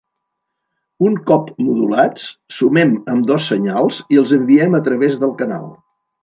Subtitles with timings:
[1.09, 2.23] Un cop modulats
[2.61, 5.71] sumem ambdós senyals i els enviem a través del canal.